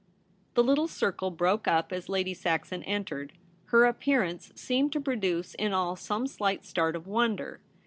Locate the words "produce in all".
4.99-5.95